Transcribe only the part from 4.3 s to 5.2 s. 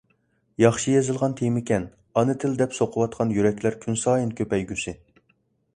كۆپەيگۈسى!